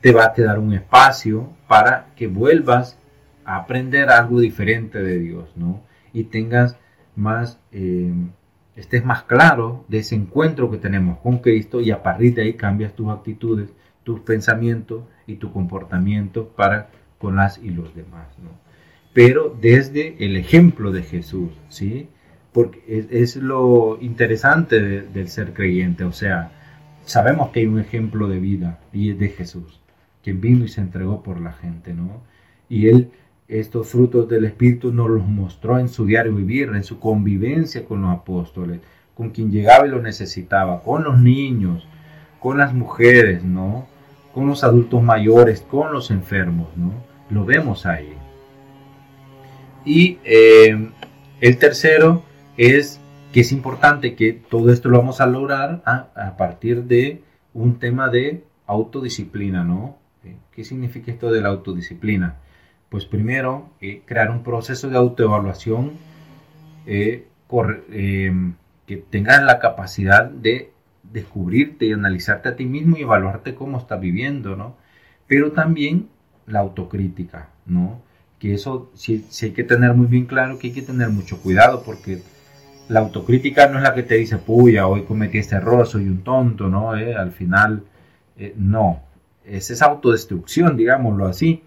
te 0.00 0.12
va 0.12 0.26
a 0.26 0.32
quedar 0.32 0.58
un 0.58 0.72
espacio 0.72 1.52
para 1.66 2.06
que 2.16 2.28
vuelvas 2.28 2.98
a 3.44 3.56
aprender 3.56 4.10
algo 4.10 4.40
diferente 4.40 5.02
de 5.02 5.18
Dios, 5.18 5.50
¿no? 5.56 5.82
Y 6.12 6.24
tengas 6.24 6.76
más, 7.16 7.58
eh, 7.72 8.12
estés 8.76 9.04
más 9.04 9.24
claro 9.24 9.84
de 9.88 9.98
ese 9.98 10.14
encuentro 10.14 10.70
que 10.70 10.78
tenemos 10.78 11.18
con 11.18 11.38
Cristo 11.38 11.80
y 11.80 11.90
a 11.90 12.02
partir 12.02 12.34
de 12.34 12.42
ahí 12.42 12.54
cambias 12.54 12.94
tus 12.94 13.08
actitudes, 13.08 13.70
tus 14.04 14.20
pensamientos 14.20 15.04
y 15.26 15.36
tu 15.36 15.52
comportamiento 15.52 16.48
para 16.48 16.90
con 17.18 17.36
las 17.36 17.58
y 17.58 17.70
los 17.70 17.94
demás, 17.94 18.28
¿no? 18.38 18.66
pero 19.16 19.56
desde 19.58 20.22
el 20.22 20.36
ejemplo 20.36 20.92
de 20.92 21.02
Jesús, 21.02 21.48
¿sí? 21.70 22.10
Porque 22.52 23.06
es, 23.10 23.36
lo 23.36 23.96
interesante 24.02 24.78
del 24.78 25.28
ser 25.28 25.54
creyente, 25.54 26.04
o 26.04 26.12
sea, 26.12 26.52
sabemos 27.06 27.48
que 27.48 27.60
hay 27.60 27.66
un 27.66 27.80
ejemplo 27.80 28.28
de 28.28 28.38
vida 28.38 28.78
y 28.92 29.12
es 29.12 29.18
de 29.18 29.30
Jesús, 29.30 29.80
quien 30.22 30.42
vino 30.42 30.66
y 30.66 30.68
se 30.68 30.82
entregó 30.82 31.22
por 31.22 31.40
la 31.40 31.54
gente, 31.54 31.94
¿no? 31.94 32.24
Y 32.68 32.88
él 32.88 33.10
estos 33.48 33.88
frutos 33.88 34.28
del 34.28 34.44
Espíritu 34.44 34.92
nos 34.92 35.08
los 35.08 35.26
mostró 35.26 35.78
en 35.78 35.88
su 35.88 36.04
diario 36.04 36.34
vivir, 36.34 36.70
en 36.74 36.84
su 36.84 36.98
convivencia 36.98 37.84
con 37.84 38.02
los 38.02 38.10
apóstoles, 38.10 38.80
con 39.14 39.30
quien 39.30 39.50
llegaba 39.50 39.86
y 39.86 39.90
lo 39.90 40.02
necesitaba, 40.02 40.82
con 40.82 41.04
los 41.04 41.20
niños, 41.20 41.86
con 42.40 42.58
las 42.58 42.74
mujeres, 42.74 43.44
¿no? 43.44 43.86
Con 44.34 44.46
los 44.46 44.64
adultos 44.64 45.02
mayores, 45.02 45.62
con 45.62 45.92
los 45.92 46.10
enfermos, 46.10 46.68
¿no? 46.76 46.92
Lo 47.30 47.44
vemos 47.44 47.86
ahí. 47.86 48.14
Y 49.84 50.18
eh, 50.24 50.90
el 51.40 51.58
tercero 51.58 52.24
es 52.56 53.00
que 53.32 53.40
es 53.40 53.52
importante 53.52 54.16
que 54.16 54.32
todo 54.32 54.72
esto 54.72 54.88
lo 54.88 54.98
vamos 54.98 55.20
a 55.20 55.26
lograr 55.26 55.82
a, 55.84 56.36
partir 56.36 56.84
de 56.84 57.22
un 57.54 57.78
tema 57.78 58.08
de 58.08 58.44
autodisciplina, 58.66 59.62
¿no? 59.62 59.98
Eh, 60.24 60.36
¿Qué 60.52 60.64
significa 60.64 61.12
esto 61.12 61.30
de 61.30 61.40
la 61.40 61.50
autodisciplina? 61.50 62.36
Pues 62.88 63.04
primero, 63.04 63.70
eh, 63.80 64.02
crear 64.04 64.30
un 64.30 64.42
proceso 64.42 64.88
de 64.88 64.96
autoevaluación 64.96 65.92
que 66.86 67.24
tengas 69.10 69.42
la 69.42 69.58
capacidad 69.58 70.24
de 70.24 70.72
descubrirte 71.02 71.86
y 71.86 71.92
analizarte 71.92 72.48
a 72.48 72.56
ti 72.56 72.64
mismo 72.64 72.96
y 72.96 73.02
evaluarte 73.02 73.56
cómo 73.56 73.78
estás 73.78 74.00
viviendo, 74.00 74.54
¿no? 74.54 74.76
Pero 75.26 75.50
también 75.50 76.08
la 76.46 76.60
autocrítica, 76.60 77.48
¿no? 77.66 78.00
que 78.38 78.54
eso 78.54 78.90
sí, 78.94 79.24
hay 79.42 79.50
que 79.52 79.64
tener 79.64 79.94
muy 79.94 80.06
bien 80.06 80.26
claro 80.26 80.58
que 80.58 80.68
hay 80.68 80.72
que 80.72 80.82
tener 80.82 81.08
mucho 81.08 81.40
cuidado 81.40 81.82
porque 81.82 82.22
la 82.88 83.00
autocrítica 83.00 83.68
no 83.68 83.78
es 83.78 83.84
la 83.84 83.94
que 83.94 84.02
te 84.02 84.16
dice, 84.16 84.38
puya, 84.38 84.86
hoy 84.86 85.02
cometí 85.02 85.38
este 85.38 85.56
error, 85.56 85.86
soy 85.86 86.06
un 86.06 86.22
tonto, 86.22 86.68
¿no? 86.68 86.96
Eh, 86.96 87.14
al 87.14 87.32
final, 87.32 87.82
eh, 88.36 88.54
no, 88.56 89.02
es 89.44 89.70
esa 89.70 89.86
autodestrucción, 89.86 90.76
digámoslo 90.76 91.26
así, 91.26 91.62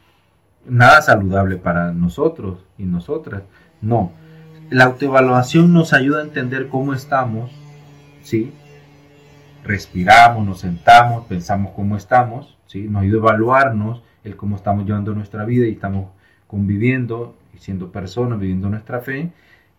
nada 0.69 1.01
saludable 1.01 1.57
para 1.57 1.91
nosotros 1.91 2.59
y 2.77 2.83
nosotras, 2.83 3.43
no. 3.81 4.11
La 4.69 4.85
autoevaluación 4.85 5.73
nos 5.73 5.93
ayuda 5.93 6.19
a 6.19 6.23
entender 6.23 6.67
cómo 6.67 6.93
estamos, 6.93 7.51
¿sí? 8.21 8.53
Respiramos, 9.63 10.45
nos 10.45 10.59
sentamos, 10.59 11.25
pensamos 11.25 11.73
cómo 11.75 11.97
estamos, 11.97 12.57
¿sí? 12.67 12.87
Nos 12.87 13.01
ayuda 13.01 13.17
a 13.17 13.21
evaluarnos 13.21 14.03
el 14.23 14.35
cómo 14.35 14.55
estamos 14.55 14.85
llevando 14.85 15.13
nuestra 15.13 15.45
vida 15.45 15.65
y 15.65 15.71
estamos 15.71 16.09
conviviendo 16.47 17.35
y 17.53 17.57
siendo 17.57 17.91
personas, 17.91 18.39
viviendo 18.39 18.69
nuestra 18.69 18.99
fe. 18.99 19.31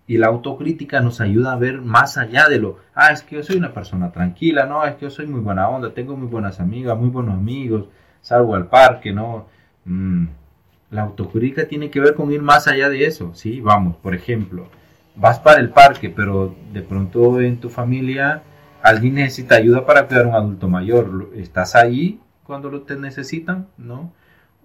Y 0.07 0.19
la 0.19 0.27
autocrítica 0.27 1.01
nos 1.01 1.21
ayuda 1.21 1.53
a 1.53 1.57
ver 1.57 1.83
más 1.83 2.19
allá 2.19 2.49
de 2.49 2.59
lo, 2.59 2.79
ah, 2.95 3.13
es 3.13 3.23
que 3.23 3.37
yo 3.37 3.43
soy 3.45 3.57
una 3.57 3.73
persona 3.73 4.11
tranquila, 4.11 4.67
no, 4.67 4.85
es 4.85 4.97
que 4.97 5.03
yo 5.03 5.11
soy 5.11 5.27
muy 5.29 5.41
buena 5.41 5.69
onda, 5.69 5.95
tengo 5.95 6.17
muy 6.17 6.27
buenas 6.27 6.59
amigas, 6.59 6.99
muy 6.99 7.11
buenos 7.11 7.35
amigos, 7.35 7.87
salgo 8.21 8.57
al 8.57 8.67
parque, 8.67 9.13
¿no? 9.13 9.47
Mm, 9.85 10.27
la 10.91 11.03
autocrítica 11.03 11.69
tiene 11.69 11.91
que 11.91 12.01
ver 12.01 12.15
con 12.15 12.33
ir 12.33 12.43
más 12.43 12.67
allá 12.67 12.89
de 12.89 13.05
eso, 13.07 13.35
¿sí? 13.35 13.61
Vamos, 13.61 13.97
por 13.97 14.15
ejemplo, 14.15 14.69
vas 15.17 15.39
para 15.39 15.61
el 15.61 15.71
parque, 15.71 16.11
pero 16.11 16.55
de 16.73 16.83
pronto 16.83 17.41
en 17.41 17.59
tu 17.59 17.69
familia 17.69 18.43
alguien 18.83 19.15
necesita 19.15 19.57
ayuda 19.57 19.87
para 19.87 20.07
cuidar 20.07 20.27
a 20.27 20.29
un 20.29 20.35
adulto 20.35 20.69
mayor, 20.69 21.31
¿estás 21.37 21.75
ahí 21.75 22.21
cuando 22.45 22.71
lo 22.71 22.83
te 22.83 22.97
necesitan? 22.97 23.69
¿No? 23.79 24.13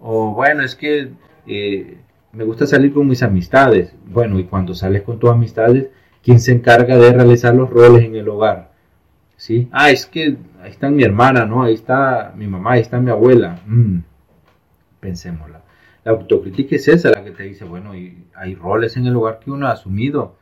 O 0.00 0.34
bueno, 0.34 0.62
es 0.62 0.74
que 0.74 1.12
eh, 1.46 1.98
me 2.32 2.44
gusta 2.44 2.66
salir 2.66 2.92
con 2.92 3.06
mis 3.06 3.22
amistades. 3.22 3.94
Bueno, 4.06 4.38
y 4.38 4.44
cuando 4.44 4.74
sales 4.74 5.02
con 5.02 5.18
tus 5.18 5.30
amistades, 5.30 5.88
¿quién 6.22 6.40
se 6.40 6.52
encarga 6.52 6.96
de 6.96 7.12
realizar 7.12 7.54
los 7.54 7.70
roles 7.70 8.04
en 8.04 8.16
el 8.16 8.28
hogar? 8.28 8.72
¿Sí? 9.36 9.68
Ah, 9.70 9.90
es 9.90 10.06
que 10.06 10.36
ahí 10.62 10.70
está 10.70 10.88
mi 10.90 11.02
hermana, 11.02 11.44
¿no? 11.44 11.62
Ahí 11.62 11.74
está 11.74 12.32
mi 12.36 12.46
mamá, 12.46 12.72
ahí 12.72 12.80
está 12.80 12.98
mi 13.00 13.10
abuela. 13.10 13.60
Mm, 13.66 13.98
pensémosla. 15.00 15.65
La 16.06 16.12
autocrítica 16.12 16.76
es 16.76 16.86
esa 16.86 17.10
la 17.10 17.24
que 17.24 17.32
te 17.32 17.42
dice, 17.42 17.64
bueno, 17.64 17.96
y 17.96 18.28
hay 18.36 18.54
roles 18.54 18.96
en 18.96 19.08
el 19.08 19.16
hogar 19.16 19.40
que 19.40 19.50
uno 19.50 19.66
ha 19.66 19.72
asumido 19.72 20.36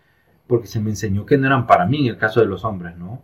porque 0.46 0.66
se 0.66 0.78
me 0.78 0.90
enseñó 0.90 1.24
que 1.24 1.38
no 1.38 1.46
eran 1.46 1.66
para 1.66 1.86
mí 1.86 2.00
en 2.00 2.08
el 2.08 2.18
caso 2.18 2.40
de 2.40 2.46
los 2.46 2.66
hombres, 2.66 2.98
¿no? 2.98 3.22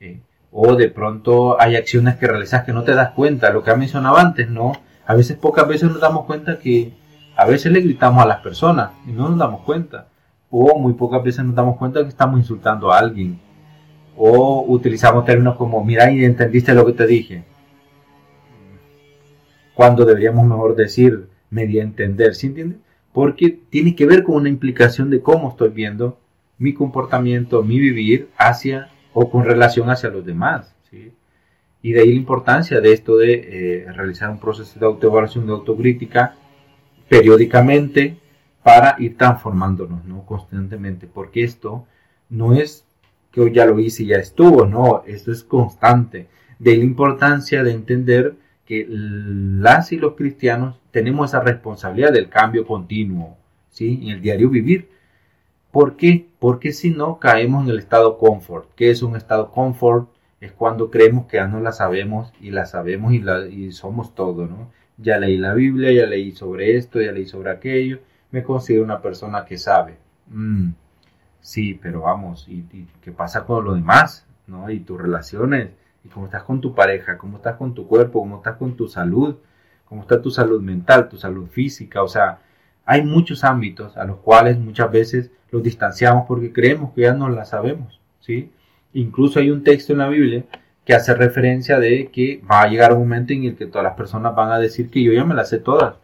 Eh, 0.00 0.20
o 0.50 0.74
de 0.74 0.88
pronto 0.88 1.60
hay 1.60 1.76
acciones 1.76 2.16
que 2.16 2.26
realizas 2.26 2.64
que 2.64 2.72
no 2.72 2.82
te 2.82 2.96
das 2.96 3.10
cuenta, 3.10 3.52
lo 3.52 3.62
que 3.62 3.70
ha 3.70 3.76
mencionado 3.76 4.16
antes, 4.16 4.50
¿no? 4.50 4.72
A 5.06 5.14
veces, 5.14 5.36
pocas 5.36 5.68
veces 5.68 5.88
nos 5.88 6.00
damos 6.00 6.26
cuenta 6.26 6.58
que 6.58 6.94
a 7.36 7.46
veces 7.46 7.70
le 7.70 7.80
gritamos 7.80 8.24
a 8.24 8.26
las 8.26 8.40
personas 8.40 8.90
y 9.06 9.12
no 9.12 9.28
nos 9.28 9.38
damos 9.38 9.60
cuenta. 9.60 10.08
O 10.50 10.76
muy 10.80 10.94
pocas 10.94 11.22
veces 11.22 11.44
nos 11.44 11.54
damos 11.54 11.76
cuenta 11.76 12.02
que 12.02 12.08
estamos 12.08 12.40
insultando 12.40 12.90
a 12.90 12.98
alguien. 12.98 13.38
O 14.16 14.64
utilizamos 14.66 15.24
términos 15.24 15.54
como, 15.54 15.84
mira 15.84 16.10
y 16.10 16.24
entendiste 16.24 16.74
lo 16.74 16.84
que 16.84 16.94
te 16.94 17.06
dije. 17.06 17.44
Cuando 19.74 20.04
deberíamos 20.04 20.44
mejor 20.44 20.74
decir, 20.74 21.28
me 21.52 21.66
di 21.66 21.78
a 21.78 21.82
entender, 21.82 22.34
¿sí 22.34 22.48
entiendes? 22.48 22.78
Porque 23.12 23.60
tiene 23.68 23.94
que 23.94 24.06
ver 24.06 24.24
con 24.24 24.36
una 24.36 24.48
implicación 24.48 25.10
de 25.10 25.20
cómo 25.20 25.50
estoy 25.50 25.68
viendo 25.68 26.18
mi 26.58 26.72
comportamiento, 26.72 27.62
mi 27.62 27.78
vivir 27.78 28.30
hacia 28.38 28.88
o 29.12 29.30
con 29.30 29.44
relación 29.44 29.90
hacia 29.90 30.08
los 30.08 30.24
demás. 30.24 30.74
¿sí? 30.90 31.12
Y 31.82 31.92
de 31.92 32.00
ahí 32.00 32.08
la 32.08 32.14
importancia 32.14 32.80
de 32.80 32.92
esto 32.92 33.18
de 33.18 33.32
eh, 33.82 33.92
realizar 33.92 34.30
un 34.30 34.40
proceso 34.40 34.80
de 34.80 34.86
autoevaluación, 34.86 35.46
de 35.46 35.52
autocrítica 35.52 36.36
periódicamente 37.08 38.16
para 38.62 38.96
ir 38.98 39.18
transformándonos 39.18 40.06
¿no? 40.06 40.24
constantemente, 40.24 41.06
porque 41.06 41.44
esto 41.44 41.86
no 42.30 42.54
es 42.54 42.86
que 43.30 43.42
hoy 43.42 43.52
ya 43.52 43.66
lo 43.66 43.78
hice 43.78 44.04
y 44.04 44.06
ya 44.06 44.16
estuvo, 44.16 44.64
no, 44.64 45.02
esto 45.06 45.30
es 45.30 45.44
constante. 45.44 46.28
De 46.58 46.70
ahí 46.70 46.78
la 46.78 46.84
importancia 46.84 47.62
de 47.62 47.72
entender 47.72 48.36
que 48.66 48.86
las 48.88 49.92
y 49.92 49.96
los 49.96 50.14
cristianos 50.14 50.78
tenemos 50.90 51.30
esa 51.30 51.40
responsabilidad 51.40 52.12
del 52.12 52.28
cambio 52.28 52.66
continuo, 52.66 53.36
¿sí? 53.70 54.00
En 54.02 54.10
el 54.10 54.22
diario 54.22 54.50
vivir. 54.50 54.88
¿Por 55.70 55.96
qué? 55.96 56.28
Porque 56.38 56.72
si 56.72 56.90
no 56.90 57.18
caemos 57.18 57.64
en 57.64 57.70
el 57.70 57.78
estado 57.78 58.18
confort. 58.18 58.68
¿Qué 58.76 58.90
es 58.90 59.02
un 59.02 59.16
estado 59.16 59.50
confort? 59.50 60.08
es 60.42 60.50
cuando 60.50 60.90
creemos 60.90 61.26
que 61.26 61.36
ya 61.36 61.46
no 61.46 61.60
la 61.60 61.70
sabemos 61.70 62.32
y 62.40 62.50
la 62.50 62.66
sabemos 62.66 63.12
y, 63.12 63.20
la, 63.20 63.46
y 63.46 63.70
somos 63.70 64.12
todo, 64.12 64.46
¿no? 64.48 64.72
Ya 64.98 65.18
leí 65.18 65.38
la 65.38 65.54
Biblia, 65.54 65.92
ya 65.92 66.04
leí 66.04 66.32
sobre 66.32 66.76
esto, 66.76 67.00
ya 67.00 67.12
leí 67.12 67.26
sobre 67.26 67.52
aquello, 67.52 68.00
me 68.32 68.42
considero 68.42 68.82
una 68.82 69.00
persona 69.00 69.44
que 69.44 69.56
sabe. 69.56 69.98
Mm, 70.26 70.70
sí, 71.40 71.78
pero 71.80 72.02
vamos, 72.02 72.46
¿y, 72.48 72.64
qué 73.00 73.12
pasa 73.12 73.44
con 73.44 73.64
lo 73.64 73.74
demás? 73.74 74.26
¿no? 74.48 74.68
Y 74.68 74.80
tus 74.80 75.00
relaciones, 75.00 75.70
y 76.04 76.08
cómo 76.08 76.26
estás 76.26 76.42
con 76.42 76.60
tu 76.60 76.74
pareja, 76.74 77.18
cómo 77.18 77.36
estás 77.36 77.56
con 77.56 77.74
tu 77.74 77.86
cuerpo, 77.86 78.20
cómo 78.20 78.36
estás 78.36 78.56
con 78.56 78.76
tu 78.76 78.88
salud, 78.88 79.36
cómo 79.84 80.02
está 80.02 80.20
tu 80.20 80.30
salud 80.30 80.60
mental, 80.60 81.08
tu 81.08 81.16
salud 81.16 81.48
física, 81.48 82.02
o 82.02 82.08
sea, 82.08 82.38
hay 82.84 83.02
muchos 83.02 83.44
ámbitos 83.44 83.96
a 83.96 84.04
los 84.04 84.18
cuales 84.18 84.58
muchas 84.58 84.90
veces 84.90 85.30
los 85.50 85.62
distanciamos 85.62 86.24
porque 86.26 86.52
creemos 86.52 86.92
que 86.94 87.02
ya 87.02 87.14
no 87.14 87.28
la 87.28 87.44
sabemos, 87.44 88.00
¿sí? 88.20 88.50
Incluso 88.94 89.38
hay 89.38 89.50
un 89.50 89.62
texto 89.62 89.92
en 89.92 90.00
la 90.00 90.08
Biblia 90.08 90.44
que 90.84 90.94
hace 90.94 91.14
referencia 91.14 91.78
de 91.78 92.08
que 92.12 92.42
va 92.50 92.62
a 92.62 92.68
llegar 92.68 92.92
un 92.92 93.00
momento 93.00 93.32
en 93.32 93.44
el 93.44 93.56
que 93.56 93.66
todas 93.66 93.84
las 93.84 93.94
personas 93.94 94.34
van 94.34 94.50
a 94.50 94.58
decir 94.58 94.90
que 94.90 95.02
yo 95.02 95.12
ya 95.12 95.24
me 95.24 95.34
las 95.34 95.48
sé 95.48 95.58
todas. 95.58 95.94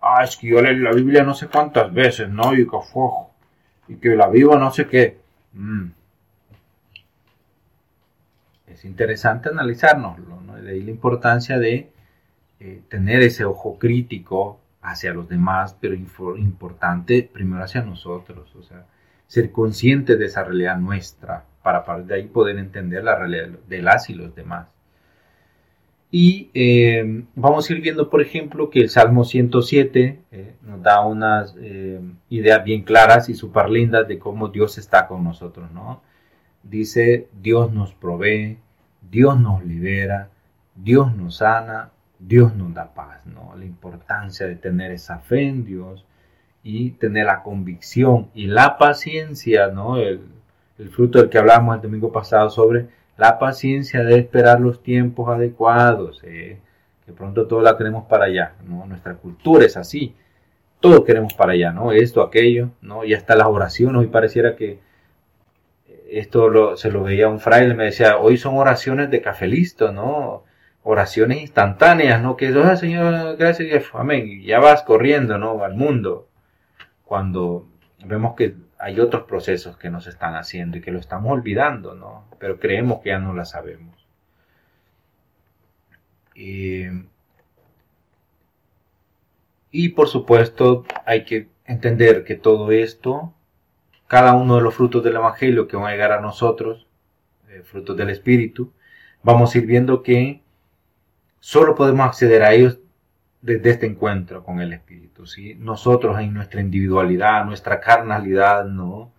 Ah, 0.00 0.24
es 0.24 0.36
que 0.36 0.48
yo 0.48 0.62
leo 0.62 0.72
la 0.74 0.92
Biblia 0.92 1.22
no 1.22 1.34
sé 1.34 1.48
cuántas 1.48 1.92
veces, 1.92 2.28
¿no? 2.28 2.54
Y 2.54 2.66
que, 2.66 2.76
y 3.88 3.96
que 3.96 4.16
la 4.16 4.28
vivo 4.28 4.56
no 4.56 4.72
sé 4.72 4.86
qué. 4.86 5.18
Mm. 5.52 5.88
Es 8.86 8.90
interesante 8.90 9.48
analizárnoslo, 9.48 10.40
¿no? 10.42 10.54
De 10.54 10.70
ahí 10.70 10.82
la 10.82 10.90
importancia 10.90 11.58
de 11.58 11.90
eh, 12.60 12.82
tener 12.88 13.22
ese 13.22 13.44
ojo 13.44 13.78
crítico 13.78 14.60
hacia 14.80 15.12
los 15.12 15.28
demás, 15.28 15.76
pero 15.80 15.94
importante 15.94 17.28
primero 17.32 17.64
hacia 17.64 17.82
nosotros, 17.82 18.54
o 18.54 18.62
sea, 18.62 18.86
ser 19.26 19.50
conscientes 19.50 20.18
de 20.18 20.26
esa 20.26 20.44
realidad 20.44 20.78
nuestra, 20.78 21.44
para 21.62 21.82
de 22.02 22.14
ahí 22.14 22.26
poder 22.26 22.58
entender 22.58 23.02
la 23.02 23.16
realidad 23.16 23.58
de 23.68 23.82
las 23.82 24.08
y 24.08 24.14
los 24.14 24.34
demás. 24.34 24.68
Y 26.12 26.50
eh, 26.54 27.24
vamos 27.34 27.68
a 27.68 27.72
ir 27.72 27.80
viendo, 27.80 28.08
por 28.08 28.22
ejemplo, 28.22 28.70
que 28.70 28.80
el 28.80 28.88
Salmo 28.88 29.24
107 29.24 30.20
eh, 30.30 30.54
nos 30.62 30.80
da 30.80 31.04
unas 31.04 31.56
eh, 31.58 32.00
ideas 32.30 32.64
bien 32.64 32.82
claras 32.82 33.28
y 33.28 33.34
súper 33.34 33.68
lindas 33.68 34.06
de 34.06 34.18
cómo 34.20 34.48
Dios 34.48 34.78
está 34.78 35.08
con 35.08 35.24
nosotros, 35.24 35.72
¿no? 35.72 36.02
Dice, 36.62 37.28
Dios 37.42 37.72
nos 37.72 37.92
provee, 37.92 38.58
Dios 39.10 39.38
nos 39.38 39.64
libera, 39.64 40.28
Dios 40.74 41.14
nos 41.16 41.36
sana, 41.36 41.90
Dios 42.18 42.54
nos 42.54 42.74
da 42.74 42.94
paz, 42.94 43.26
¿no? 43.26 43.54
La 43.56 43.64
importancia 43.64 44.46
de 44.46 44.56
tener 44.56 44.90
esa 44.90 45.18
fe 45.18 45.42
en 45.42 45.64
Dios 45.64 46.04
y 46.62 46.90
tener 46.92 47.26
la 47.26 47.42
convicción 47.42 48.28
y 48.34 48.46
la 48.46 48.78
paciencia, 48.78 49.68
¿no? 49.68 49.98
El, 49.98 50.20
fruto 50.90 51.18
del 51.18 51.30
que 51.30 51.38
hablamos 51.38 51.76
el 51.76 51.82
domingo 51.82 52.12
pasado 52.12 52.50
sobre 52.50 52.88
la 53.16 53.38
paciencia 53.38 54.04
de 54.04 54.18
esperar 54.18 54.60
los 54.60 54.82
tiempos 54.82 55.28
adecuados, 55.30 56.20
¿eh? 56.22 56.58
que 57.06 57.12
pronto 57.12 57.46
todo 57.46 57.62
la 57.62 57.78
queremos 57.78 58.04
para 58.04 58.26
allá, 58.26 58.52
¿no? 58.68 58.84
Nuestra 58.84 59.14
cultura 59.14 59.64
es 59.64 59.76
así, 59.78 60.14
todo 60.80 61.04
queremos 61.04 61.32
para 61.32 61.52
allá, 61.52 61.72
¿no? 61.72 61.92
Esto, 61.92 62.20
aquello, 62.20 62.70
¿no? 62.82 63.04
Y 63.04 63.14
hasta 63.14 63.36
las 63.36 63.46
oraciones, 63.46 63.96
hoy 63.96 64.08
pareciera 64.08 64.56
que 64.56 64.80
esto 66.10 66.76
se 66.76 66.90
lo 66.90 67.02
veía 67.02 67.28
un 67.28 67.40
fraile, 67.40 67.74
me 67.74 67.84
decía, 67.84 68.18
hoy 68.18 68.36
son 68.36 68.56
oraciones 68.56 69.10
de 69.10 69.22
café 69.22 69.46
listo, 69.46 69.92
¿no? 69.92 70.44
oraciones 70.88 71.40
instantáneas, 71.40 72.22
¿no? 72.22 72.36
Que, 72.36 72.46
ah, 72.46 72.76
Señor, 72.76 73.36
gracias, 73.36 73.86
amén, 73.92 74.28
y 74.28 74.44
ya 74.44 74.60
vas 74.60 74.82
corriendo, 74.84 75.36
¿no? 75.36 75.64
Al 75.64 75.74
mundo. 75.74 76.28
Cuando 77.04 77.66
vemos 78.04 78.36
que 78.36 78.54
hay 78.78 79.00
otros 79.00 79.24
procesos 79.24 79.76
que 79.76 79.90
nos 79.90 80.06
están 80.06 80.36
haciendo 80.36 80.78
y 80.78 80.80
que 80.80 80.92
lo 80.92 81.00
estamos 81.00 81.32
olvidando, 81.32 81.96
¿no? 81.96 82.28
Pero 82.38 82.60
creemos 82.60 83.00
que 83.00 83.08
ya 83.10 83.18
no 83.18 83.34
la 83.34 83.44
sabemos. 83.44 83.96
y 89.70 89.88
por 89.90 90.08
supuesto 90.08 90.84
hay 91.06 91.24
que 91.24 91.48
entender 91.64 92.24
que 92.24 92.34
todo 92.36 92.70
esto, 92.70 93.32
cada 94.06 94.34
uno 94.34 94.56
de 94.56 94.62
los 94.62 94.74
frutos 94.74 95.02
del 95.02 95.16
Evangelio 95.16 95.68
que 95.68 95.76
van 95.76 95.86
a 95.86 95.90
llegar 95.92 96.12
a 96.12 96.20
nosotros, 96.20 96.86
eh, 97.48 97.62
frutos 97.64 97.96
del 97.96 98.10
Espíritu, 98.10 98.72
vamos 99.22 99.54
a 99.54 99.58
ir 99.58 99.66
viendo 99.66 100.02
que 100.02 100.42
Solo 101.46 101.76
podemos 101.76 102.04
acceder 102.08 102.42
a 102.42 102.54
ellos 102.54 102.80
desde 103.40 103.70
este 103.70 103.86
encuentro 103.86 104.42
con 104.42 104.60
el 104.60 104.72
Espíritu. 104.72 105.26
¿sí? 105.26 105.54
Nosotros 105.54 106.18
en 106.18 106.34
nuestra 106.34 106.60
individualidad, 106.60 107.44
nuestra 107.44 107.78
carnalidad, 107.78 108.64
no, 108.64 109.12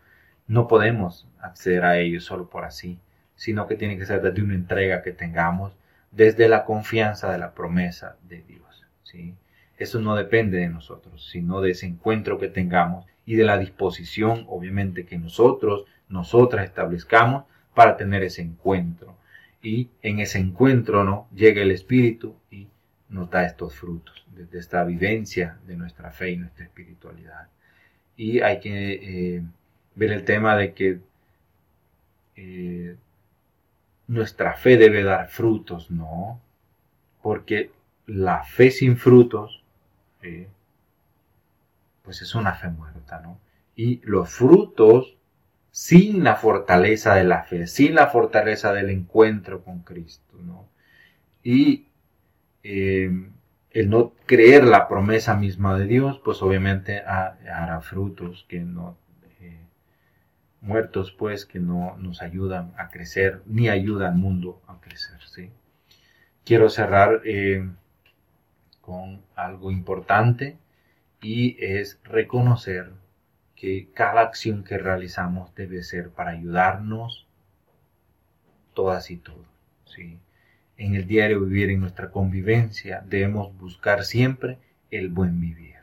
no 0.45 0.67
podemos 0.67 1.25
acceder 1.39 1.85
a 1.85 1.97
ellos 1.99 2.25
solo 2.25 2.49
por 2.49 2.65
así, 2.65 2.99
sino 3.37 3.65
que 3.65 3.77
tiene 3.77 3.97
que 3.97 4.05
ser 4.05 4.21
desde 4.21 4.41
una 4.41 4.55
entrega 4.55 5.03
que 5.03 5.13
tengamos, 5.13 5.71
desde 6.11 6.49
la 6.49 6.65
confianza 6.65 7.31
de 7.31 7.37
la 7.37 7.53
promesa 7.53 8.17
de 8.27 8.41
Dios. 8.41 8.85
¿sí? 9.03 9.33
Eso 9.77 10.01
no 10.01 10.13
depende 10.17 10.57
de 10.57 10.67
nosotros, 10.67 11.29
sino 11.31 11.61
de 11.61 11.71
ese 11.71 11.85
encuentro 11.85 12.37
que 12.39 12.49
tengamos 12.49 13.05
y 13.27 13.35
de 13.35 13.43
la 13.43 13.59
disposición, 13.59 14.45
obviamente, 14.47 15.05
que 15.05 15.19
nosotros, 15.19 15.85
nosotras 16.09 16.65
establezcamos 16.65 17.43
para 17.75 17.97
tener 17.97 18.23
ese 18.23 18.41
encuentro 18.41 19.15
y 19.61 19.89
en 20.01 20.19
ese 20.19 20.39
encuentro 20.39 21.03
no 21.03 21.27
llega 21.35 21.61
el 21.61 21.71
Espíritu 21.71 22.35
y 22.49 22.67
nos 23.09 23.29
da 23.29 23.45
estos 23.45 23.75
frutos 23.75 24.25
desde 24.33 24.59
esta 24.59 24.83
vivencia 24.85 25.59
de 25.67 25.75
nuestra 25.75 26.09
fe 26.11 26.31
y 26.31 26.37
nuestra 26.37 26.65
espiritualidad. 26.65 27.49
Y 28.15 28.39
hay 28.39 28.61
que 28.61 28.93
eh, 29.35 29.43
ver 29.95 30.11
el 30.13 30.23
tema 30.23 30.55
de 30.55 30.73
que 30.73 30.99
eh, 32.37 32.95
nuestra 34.07 34.53
fe 34.53 34.77
debe 34.77 35.03
dar 35.03 35.27
frutos, 35.27 35.91
¿no? 35.91 36.39
Porque 37.21 37.71
la 38.05 38.43
fe 38.43 38.71
sin 38.71 38.95
frutos, 38.95 39.61
eh, 40.21 40.47
pues 42.07 42.21
es 42.21 42.35
una 42.35 42.53
fe 42.53 42.69
muerta, 42.69 43.19
¿no? 43.19 43.37
Y 43.75 43.99
los 44.05 44.29
frutos 44.29 45.17
sin 45.71 46.23
la 46.23 46.37
fortaleza 46.37 47.15
de 47.15 47.25
la 47.25 47.43
fe, 47.43 47.67
sin 47.67 47.95
la 47.95 48.07
fortaleza 48.07 48.71
del 48.71 48.91
encuentro 48.91 49.61
con 49.61 49.81
Cristo, 49.81 50.37
¿no? 50.41 50.69
Y 51.43 51.89
eh, 52.63 53.11
el 53.71 53.89
no 53.89 54.13
creer 54.25 54.63
la 54.63 54.87
promesa 54.87 55.35
misma 55.35 55.77
de 55.77 55.85
Dios, 55.85 56.21
pues 56.23 56.41
obviamente 56.41 57.01
hará 57.01 57.81
frutos 57.81 58.45
que 58.47 58.61
no, 58.61 58.97
eh, 59.41 59.59
muertos 60.61 61.11
pues, 61.11 61.45
que 61.45 61.59
no 61.59 61.97
nos 61.97 62.21
ayudan 62.21 62.71
a 62.77 62.87
crecer, 62.87 63.41
ni 63.45 63.67
ayudan 63.67 64.13
al 64.13 64.17
mundo 64.17 64.61
a 64.65 64.79
crecer, 64.79 65.19
¿sí? 65.25 65.51
Quiero 66.45 66.69
cerrar 66.69 67.19
eh, 67.25 67.69
con 68.79 69.23
algo 69.35 69.71
importante 69.71 70.57
y 71.21 71.57
es 71.59 71.99
reconocer 72.03 72.91
que 73.55 73.89
cada 73.93 74.21
acción 74.21 74.63
que 74.63 74.77
realizamos 74.77 75.53
debe 75.55 75.81
ser 75.83 76.09
para 76.09 76.31
ayudarnos 76.31 77.27
todas 78.73 79.09
y 79.09 79.17
todos. 79.17 79.47
¿sí? 79.85 80.19
En 80.77 80.93
el 80.93 81.07
diario 81.07 81.41
vivir, 81.41 81.71
en 81.71 81.79
nuestra 81.79 82.11
convivencia, 82.11 83.03
debemos 83.07 83.57
buscar 83.57 84.03
siempre 84.03 84.59
el 84.91 85.09
buen 85.09 85.41
vivir. 85.41 85.75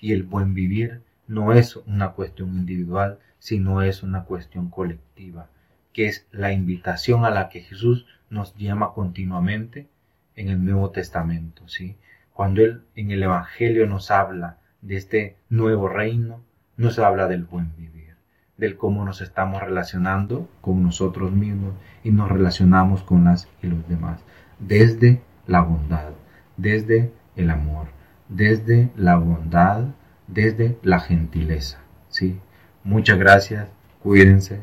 Y 0.00 0.12
el 0.12 0.22
buen 0.22 0.54
vivir 0.54 1.02
no 1.26 1.52
es 1.52 1.76
una 1.76 2.12
cuestión 2.12 2.48
individual, 2.56 3.18
sino 3.38 3.82
es 3.82 4.02
una 4.02 4.24
cuestión 4.24 4.70
colectiva, 4.70 5.50
que 5.92 6.06
es 6.06 6.26
la 6.32 6.52
invitación 6.52 7.26
a 7.26 7.30
la 7.30 7.50
que 7.50 7.60
Jesús 7.60 8.06
nos 8.30 8.56
llama 8.56 8.94
continuamente 8.94 9.88
en 10.36 10.48
el 10.48 10.64
Nuevo 10.64 10.90
Testamento. 10.90 11.68
¿sí? 11.68 11.96
Cuando 12.32 12.62
Él 12.62 12.82
en 12.96 13.10
el 13.10 13.22
Evangelio 13.22 13.86
nos 13.86 14.10
habla 14.10 14.56
de 14.82 14.96
este 14.96 15.36
nuevo 15.48 15.88
reino, 15.88 16.40
nos 16.76 16.98
habla 16.98 17.28
del 17.28 17.44
buen 17.44 17.74
vivir, 17.76 18.14
del 18.56 18.76
cómo 18.76 19.04
nos 19.04 19.20
estamos 19.20 19.62
relacionando 19.62 20.48
con 20.60 20.82
nosotros 20.82 21.32
mismos 21.32 21.74
y 22.02 22.10
nos 22.10 22.30
relacionamos 22.30 23.02
con 23.02 23.24
las 23.24 23.48
y 23.62 23.66
los 23.66 23.86
demás, 23.88 24.20
desde 24.58 25.20
la 25.46 25.60
bondad, 25.60 26.10
desde 26.56 27.12
el 27.36 27.50
amor, 27.50 27.88
desde 28.28 28.90
la 28.96 29.16
bondad, 29.16 29.84
desde 30.26 30.78
la 30.82 31.00
gentileza. 31.00 31.78
¿sí? 32.08 32.38
Muchas 32.84 33.18
gracias, 33.18 33.68
cuídense, 34.02 34.60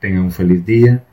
tengan 0.00 0.22
un 0.24 0.32
feliz 0.32 0.64
día 0.64 1.04